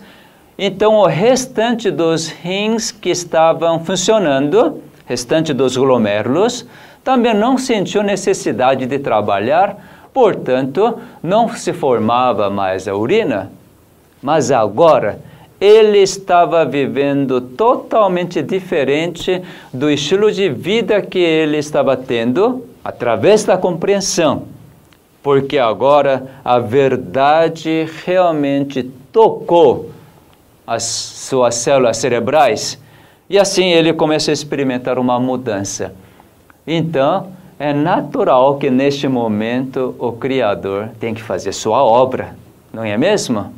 [0.59, 6.67] então, o restante dos rins que estavam funcionando, restante dos glomérulos,
[7.05, 9.77] também não sentiu necessidade de trabalhar,
[10.15, 13.53] portanto, não se formava mais a urina.
[14.23, 15.21] Mas agora,
[15.61, 19.43] ele estava vivendo totalmente diferente
[19.73, 24.45] do estilo de vida que ele estava tendo através da compreensão.
[25.23, 29.91] Porque agora a verdade realmente tocou
[30.67, 32.79] as suas células cerebrais.
[33.29, 35.95] E assim ele começa a experimentar uma mudança.
[36.67, 42.37] Então, é natural que neste momento o Criador tem que fazer sua obra,
[42.73, 43.53] não é mesmo?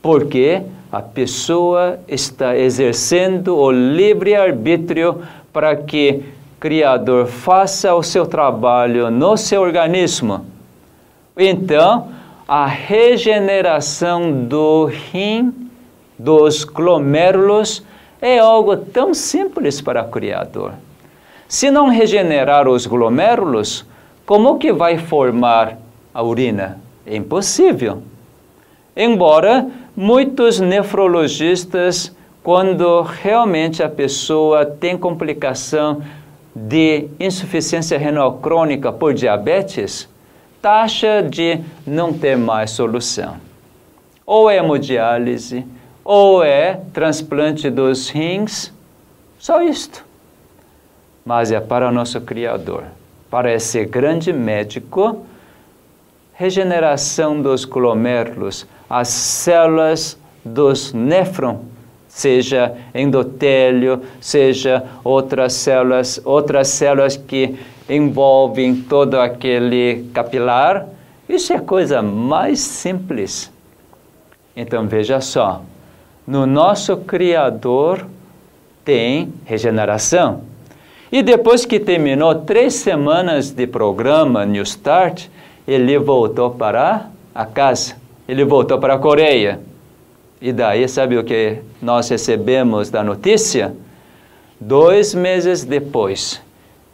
[0.00, 5.22] Porque a pessoa está exercendo o livre-arbítrio
[5.52, 6.22] para que
[6.56, 10.44] o Criador faça o seu trabalho no seu organismo.
[11.36, 12.08] Então,
[12.46, 15.61] a regeneração do rim
[16.22, 17.82] dos glomérulos
[18.20, 20.74] é algo tão simples para o Criador.
[21.48, 23.84] Se não regenerar os glomérulos,
[24.24, 25.76] como que vai formar
[26.14, 26.78] a urina?
[27.04, 28.02] É impossível.
[28.96, 36.02] Embora muitos nefrologistas, quando realmente a pessoa tem complicação
[36.54, 40.08] de insuficiência renal crônica por diabetes,
[40.60, 43.36] taxa de não ter mais solução.
[44.24, 45.66] Ou hemodiálise,
[46.04, 48.72] ou é transplante dos rins,
[49.38, 50.04] só isto.
[51.24, 52.84] Mas é para o nosso Criador,
[53.30, 55.24] para esse grande médico,
[56.34, 61.64] regeneração dos glomérulos, as células dos néfron,
[62.08, 70.86] seja endotélio, seja outras células, outras células que envolvem todo aquele capilar,
[71.28, 73.50] isso é a coisa mais simples.
[74.54, 75.62] Então veja só,
[76.26, 78.06] no nosso Criador
[78.84, 80.42] tem regeneração.
[81.10, 85.26] E depois que terminou três semanas de programa New Start,
[85.66, 87.96] ele voltou para a casa,
[88.26, 89.60] ele voltou para a Coreia.
[90.40, 93.74] E daí, sabe o que nós recebemos da notícia?
[94.58, 96.40] Dois meses depois,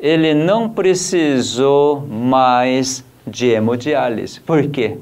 [0.00, 4.40] ele não precisou mais de hemodiálise.
[4.40, 4.98] Por quê?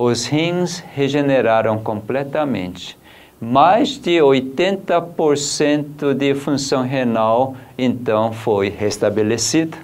[0.00, 2.96] Os rins regeneraram completamente.
[3.40, 9.76] mais de 80% de função renal então foi restabelecida.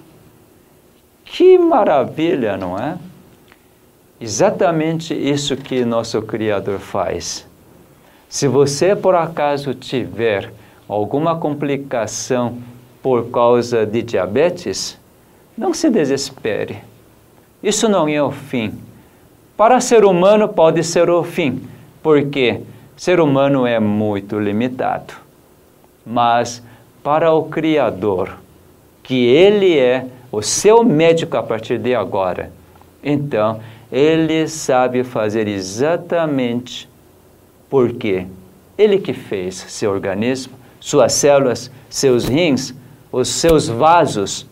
[1.25, 2.97] Que maravilha, não é?
[4.21, 7.45] Exatamente isso que nosso Criador faz.
[8.29, 10.53] Se você por acaso tiver
[10.89, 12.59] alguma complicação
[13.03, 14.97] por causa de diabetes,
[15.59, 16.79] não se desespere.
[17.61, 18.94] Isso não é o fim.
[19.57, 21.63] Para ser humano pode ser o fim,
[22.03, 22.61] porque
[22.97, 25.15] ser humano é muito limitado.
[26.05, 26.61] Mas
[27.05, 28.37] para o Criador,
[29.03, 32.51] que Ele é o seu médico a partir de agora,
[33.03, 33.61] então
[33.93, 36.89] Ele sabe fazer exatamente
[37.71, 38.27] porque
[38.77, 42.75] Ele que fez seu organismo, suas células, seus rins,
[43.13, 44.47] os seus vasos.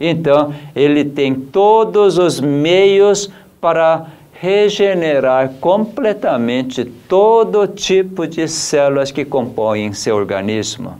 [0.00, 3.30] Então, Ele tem todos os meios
[3.60, 4.06] para
[4.40, 10.98] regenerar completamente todo tipo de células que compõem seu organismo.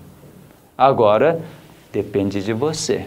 [0.76, 1.40] Agora,
[1.92, 3.06] depende de você.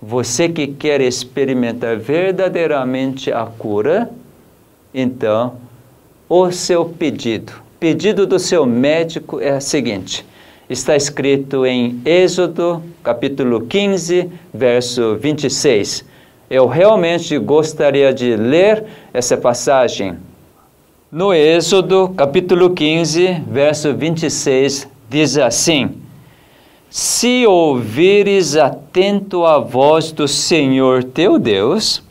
[0.00, 4.10] Você que quer experimentar verdadeiramente a cura,
[4.92, 5.54] então,
[6.28, 10.26] o seu pedido, pedido do seu médico é o seguinte:
[10.68, 16.11] está escrito em Êxodo, capítulo 15, verso 26
[16.52, 20.18] eu realmente gostaria de ler essa passagem.
[21.10, 25.94] No Êxodo, capítulo 15, verso 26, diz assim:
[26.90, 32.02] Se ouvires atento a voz do Senhor teu Deus,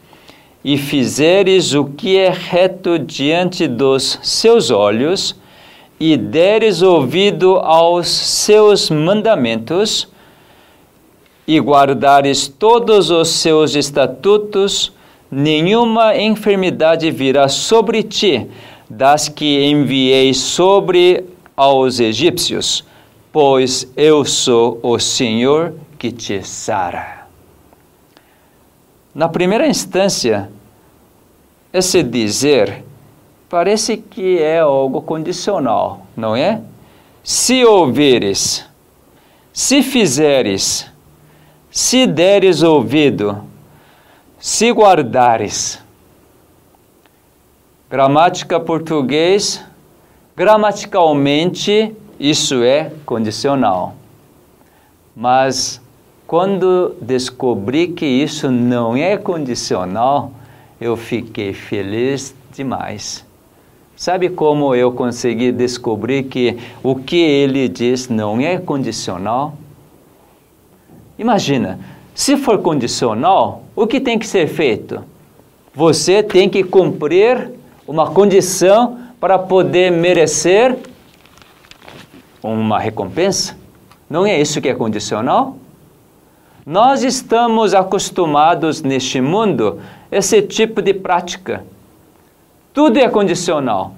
[0.66, 5.40] e fizeres o que é reto diante dos seus olhos,
[6.00, 10.11] e deres ouvido aos seus mandamentos,
[11.54, 14.94] e guardares todos os seus estatutos,
[15.30, 18.48] nenhuma enfermidade virá sobre ti,
[18.90, 21.26] das que enviei sobre
[21.56, 22.86] aos egípcios,
[23.34, 27.28] pois eu sou o Senhor que te sara.
[29.14, 30.50] Na primeira instância,
[31.74, 32.82] esse dizer
[33.50, 36.62] parece que é algo condicional, não é?
[37.22, 38.66] Se ouvires,
[39.52, 40.91] se fizeres,
[41.72, 43.44] se deres ouvido,
[44.38, 45.82] se guardares.
[47.90, 49.64] Gramática português,
[50.36, 53.96] gramaticalmente, isso é condicional.
[55.16, 55.82] Mas
[56.28, 60.32] quando descobri que isso não é condicional,
[60.80, 63.26] eu fiquei feliz demais.
[63.96, 69.56] Sabe como eu consegui descobrir que o que ele diz não é condicional?
[71.22, 71.78] Imagina,
[72.16, 75.04] se for condicional, o que tem que ser feito?
[75.72, 77.52] Você tem que cumprir
[77.88, 80.76] uma condição para poder merecer
[82.42, 83.56] uma recompensa.
[84.10, 85.58] Não é isso que é condicional?
[86.66, 89.80] Nós estamos acostumados neste mundo
[90.12, 91.64] esse tipo de prática.
[92.74, 93.94] Tudo é condicional.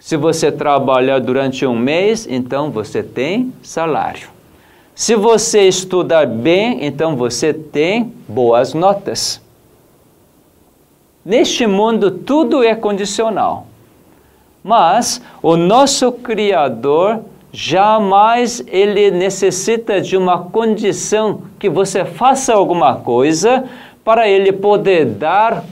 [0.00, 4.37] Se você trabalhar durante um mês, então você tem salário.
[4.98, 9.40] Se você estudar bem, então você tem boas notas.
[11.24, 13.68] Neste mundo tudo é condicional.
[14.60, 17.20] Mas o nosso Criador
[17.52, 23.66] jamais ele necessita de uma condição que você faça alguma coisa
[24.04, 25.62] para ele poder dar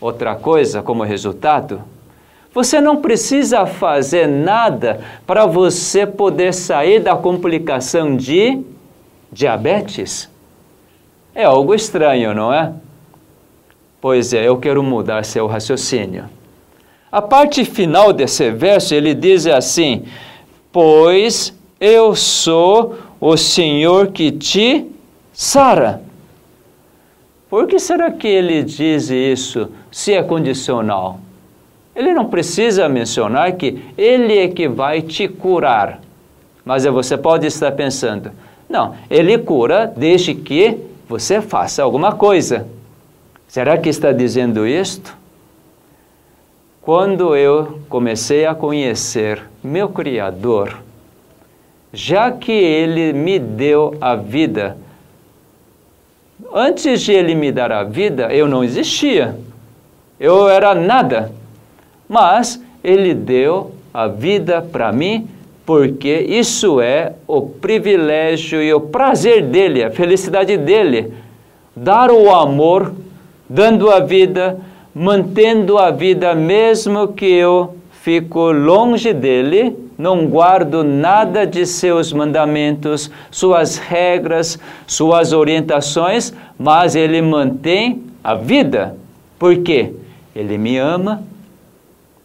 [0.00, 1.80] outra coisa como resultado.
[2.54, 8.62] Você não precisa fazer nada para você poder sair da complicação de
[9.32, 10.30] diabetes.
[11.34, 12.72] É algo estranho, não é?
[14.00, 16.26] Pois é, eu quero mudar seu raciocínio.
[17.10, 20.04] A parte final desse verso ele diz assim:
[20.70, 24.86] Pois eu sou o Senhor que te
[25.32, 26.02] sara.
[27.50, 31.18] Por que será que ele diz isso se é condicional?
[31.94, 36.00] Ele não precisa mencionar que ele é que vai te curar.
[36.64, 38.32] Mas você pode estar pensando,
[38.68, 40.78] não, ele cura desde que
[41.08, 42.66] você faça alguma coisa.
[43.46, 45.16] Será que está dizendo isto?
[46.80, 50.78] Quando eu comecei a conhecer meu Criador,
[51.92, 54.76] já que ele me deu a vida,
[56.52, 59.36] antes de ele me dar a vida, eu não existia.
[60.18, 61.30] Eu era nada.
[62.08, 65.28] Mas ele deu a vida para mim
[65.64, 71.12] porque isso é o privilégio e o prazer dele, a felicidade dele.
[71.74, 72.92] Dar o amor,
[73.48, 74.58] dando a vida,
[74.94, 83.10] mantendo a vida, mesmo que eu fico longe dele, não guardo nada de seus mandamentos,
[83.30, 88.96] suas regras, suas orientações, mas ele mantém a vida.
[89.38, 89.92] Por quê?
[90.36, 91.22] Ele me ama.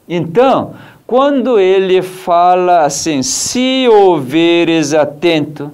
[0.09, 0.73] Então,
[1.05, 5.71] quando ele fala assim: se ouveres atento,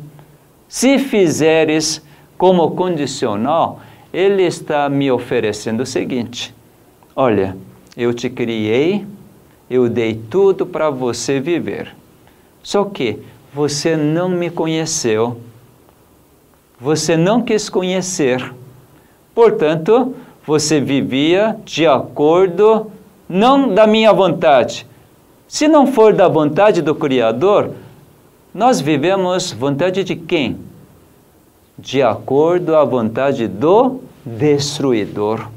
[0.67, 2.01] se fizeres
[2.37, 3.79] como condicional,
[4.13, 6.53] ele está me oferecendo o seguinte:
[7.15, 7.55] olha,
[7.95, 9.05] eu te criei,
[9.69, 11.95] eu dei tudo para você viver.
[12.61, 13.19] Só que
[13.53, 15.39] você não me conheceu,
[16.77, 18.53] você não quis conhecer.
[19.33, 20.13] Portanto,
[20.45, 22.91] você vivia de acordo
[23.27, 24.85] não da minha vontade.
[25.47, 27.71] Se não for da vontade do Criador,
[28.53, 30.57] nós vivemos vontade de quem?
[31.77, 35.47] De acordo à vontade do destruidor.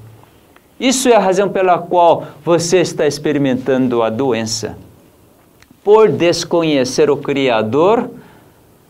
[0.79, 4.77] Isso é a razão pela qual você está experimentando a doença.
[5.83, 8.11] Por desconhecer o Criador,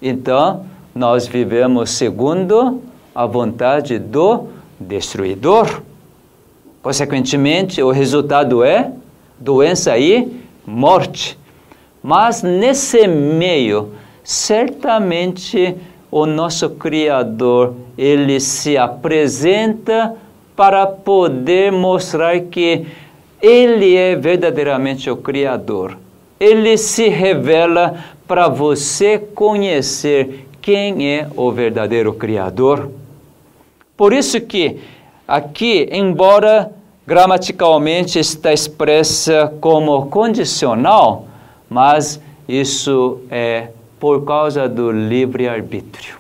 [0.01, 2.83] então nós vivemos segundo
[3.15, 4.49] a vontade do
[4.79, 5.83] destruidor.
[6.83, 8.93] Consequentemente, o resultado é
[9.39, 10.29] doença e
[10.67, 11.39] morte.
[12.03, 15.75] Mas nesse meio, certamente
[16.11, 20.15] o nosso Criador, ele se apresenta
[20.57, 22.87] para poder mostrar que
[23.41, 25.97] ele é verdadeiramente o Criador.
[26.41, 32.91] Ele se revela para você conhecer quem é o verdadeiro Criador.
[33.97, 34.79] Por isso que
[35.29, 36.73] aqui, embora
[37.07, 41.27] gramaticalmente está expressa como condicional,
[41.69, 42.19] mas
[42.49, 43.69] isso é
[44.01, 46.17] por causa do livre-arbítrio.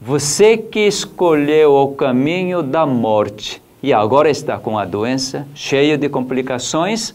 [0.00, 6.08] Você que escolheu o caminho da morte e agora está com a doença, cheio de
[6.08, 7.14] complicações,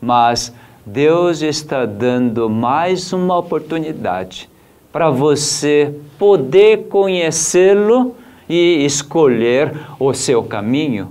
[0.00, 0.52] mas
[0.84, 4.50] Deus está dando mais uma oportunidade
[4.92, 8.16] para você poder conhecê-lo
[8.48, 11.10] e escolher o seu caminho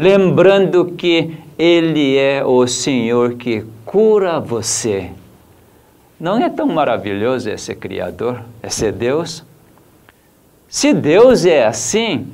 [0.00, 5.10] lembrando que Ele é o Senhor que cura você.
[6.18, 9.44] Não é tão maravilhoso esse Criador, esse Deus?
[10.66, 12.28] Se Deus é assim,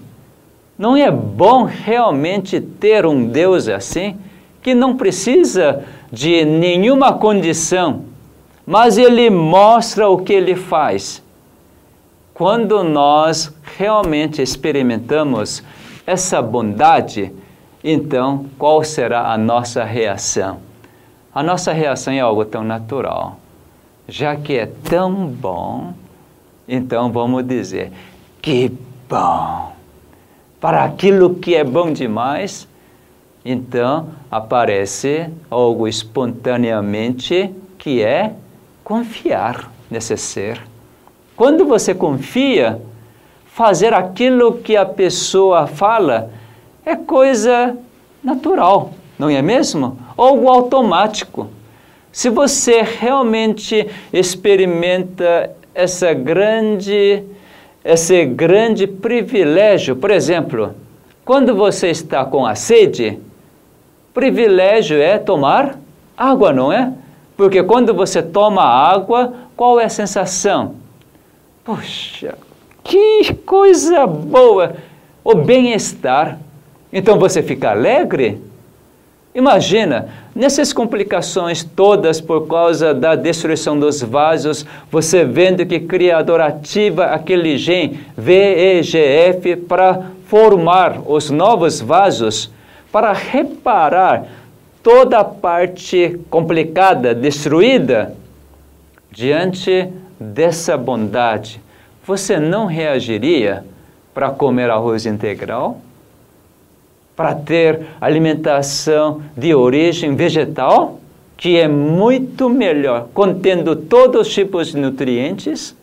[0.79, 4.17] não é bom realmente ter um Deus assim,
[4.63, 8.05] que não precisa de nenhuma condição,
[8.65, 11.21] mas Ele mostra o que Ele faz.
[12.37, 15.63] Quando nós realmente experimentamos
[16.07, 17.33] essa bondade,
[17.83, 20.59] então qual será a nossa reação?
[21.35, 23.39] A nossa reação é algo tão natural.
[24.07, 25.95] Já que é tão bom,
[26.69, 27.91] então vamos dizer:
[28.43, 28.71] que
[29.09, 29.73] bom!
[30.61, 32.69] Para aquilo que é bom demais,
[33.47, 38.35] então aparece algo espontaneamente que é
[38.85, 40.76] confiar nesse ser.
[41.37, 42.81] Quando você confia,
[43.45, 46.31] fazer aquilo que a pessoa fala
[46.85, 47.77] é coisa
[48.25, 49.99] natural, não é mesmo?
[50.17, 51.49] Algo automático.
[52.11, 57.23] Se você realmente experimenta essa grande,
[57.85, 60.75] esse grande privilégio, por exemplo,
[61.23, 63.19] quando você está com a sede,
[64.15, 65.79] privilégio é tomar
[66.17, 66.95] água, não é?
[67.37, 70.86] Porque quando você toma água, qual é a sensação?
[71.67, 72.39] Puxa,
[72.85, 74.77] que coisa boa!
[75.25, 76.39] O bem-estar.
[76.93, 78.41] Então você fica alegre?
[79.35, 87.07] Imagina, nessas complicações todas por causa da destruição dos vasos, você vendo que Criador ativa
[87.07, 92.49] aquele gene VEGF para formar os novos vasos,
[92.93, 94.29] para reparar
[94.85, 98.15] toda a parte complicada, destruída.
[99.11, 101.61] Diante dessa bondade,
[102.07, 103.65] você não reagiria
[104.15, 105.81] para comer arroz integral?
[107.17, 111.01] para ter alimentação de origem vegetal,
[111.37, 115.75] que é muito melhor, contendo todos os tipos de nutrientes.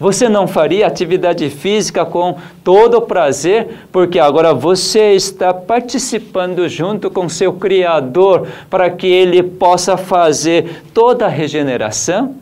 [0.00, 7.10] Você não faria atividade física com todo o prazer, porque agora você está participando junto
[7.10, 12.34] com seu Criador para que ele possa fazer toda a regeneração?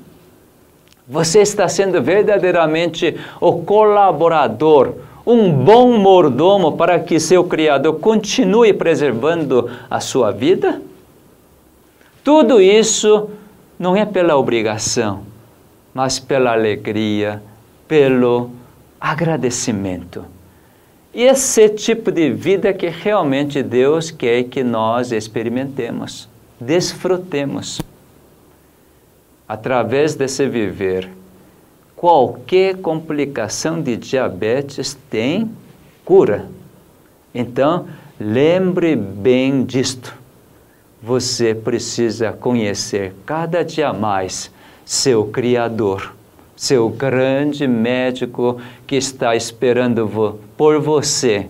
[1.08, 4.94] Você está sendo verdadeiramente o colaborador,
[5.24, 10.82] um bom mordomo para que seu Criador continue preservando a sua vida?
[12.24, 13.30] Tudo isso
[13.78, 15.22] não é pela obrigação,
[15.94, 17.40] mas pela alegria,
[17.86, 18.50] pelo
[19.00, 20.24] agradecimento.
[21.14, 26.28] E esse tipo de vida que realmente Deus quer que nós experimentemos,
[26.60, 27.80] desfrutemos.
[29.48, 31.08] Através desse viver,
[31.94, 35.50] qualquer complicação de diabetes tem
[36.04, 36.46] cura.
[37.34, 37.86] Então,
[38.18, 40.14] lembre bem disto.
[41.02, 44.50] Você precisa conhecer cada dia mais
[44.84, 46.14] seu Criador,
[46.56, 51.48] seu grande médico que está esperando por você,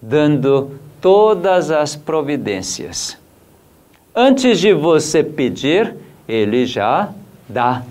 [0.00, 3.18] dando todas as providências.
[4.14, 5.94] Antes de você pedir,
[6.28, 7.10] ele já
[7.48, 7.82] dá.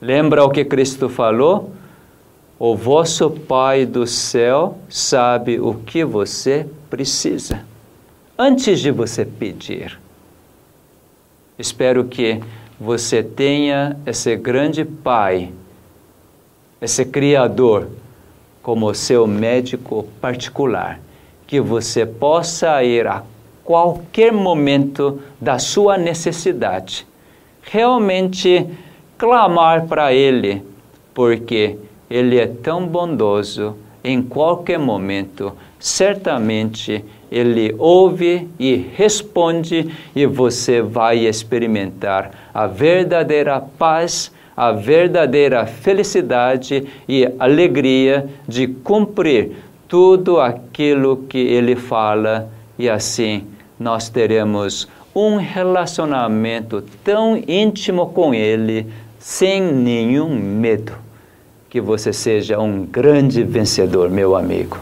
[0.00, 1.72] Lembra o que Cristo falou?
[2.58, 7.64] O vosso Pai do céu sabe o que você precisa.
[8.36, 9.98] Antes de você pedir.
[11.58, 12.40] Espero que
[12.78, 15.50] você tenha esse grande Pai,
[16.80, 17.88] esse Criador,
[18.62, 21.00] como seu médico particular,
[21.46, 23.22] que você possa ir a
[23.64, 27.06] qualquer momento da sua necessidade,
[27.62, 28.66] realmente
[29.16, 30.62] clamar para Ele,
[31.12, 31.76] porque
[32.08, 41.26] Ele é tão bondoso, em qualquer momento, certamente Ele ouve e responde, e você vai
[41.26, 49.52] experimentar a verdadeira paz, a verdadeira felicidade e alegria de cumprir
[49.86, 53.44] tudo aquilo que Ele fala, e assim
[53.78, 54.88] nós teremos
[55.26, 58.86] um relacionamento tão íntimo com Ele,
[59.18, 60.92] sem nenhum medo.
[61.68, 64.78] Que você seja um grande vencedor, meu amigo.